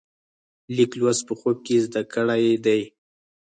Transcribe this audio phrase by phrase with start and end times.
[0.75, 2.81] لیک لوست په خوب کې زده کړی دی.